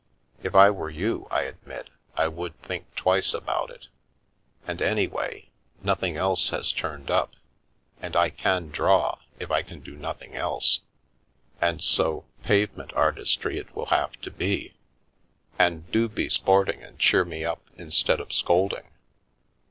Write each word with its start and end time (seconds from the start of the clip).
If 0.41 0.55
I 0.55 0.71
were 0.71 0.89
you, 0.89 1.27
I 1.29 1.43
admit, 1.43 1.91
I 2.17 2.27
would 2.27 2.59
think 2.63 2.95
twice 2.95 3.35
about 3.35 3.69
it. 3.69 3.87
And, 4.65 4.81
anyway, 4.81 5.49
nothing 5.83 6.17
else 6.17 6.49
has 6.49 6.71
turned 6.71 7.11
up, 7.11 7.35
and 8.01 8.15
I 8.15 8.31
can 8.31 8.69
draw, 8.69 9.19
if 9.37 9.51
I 9.51 9.61
can 9.61 9.79
do 9.81 9.95
nothing 9.95 10.35
else, 10.35 10.79
and 11.61 11.83
so, 11.83 12.25
pavement 12.41 12.91
artistry 12.93 13.59
it 13.59 13.75
will 13.75 13.91
have 13.93 14.19
to 14.21 14.31
be. 14.31 14.73
And 15.59 15.91
do 15.91 16.09
be 16.09 16.29
sporting 16.29 16.81
and 16.81 16.97
cheer 16.97 17.23
me 17.23 17.45
up, 17.45 17.61
instead 17.77 18.19
of 18.19 18.33
scolding." 18.33 18.87